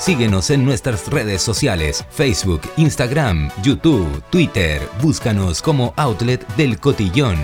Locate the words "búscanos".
5.02-5.60